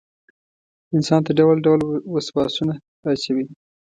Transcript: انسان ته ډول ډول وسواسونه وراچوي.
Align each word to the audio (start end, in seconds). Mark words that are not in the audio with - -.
انسان 0.95 1.21
ته 1.25 1.31
ډول 1.39 1.57
ډول 1.65 1.79
وسواسونه 2.13 2.73
وراچوي. 3.01 3.45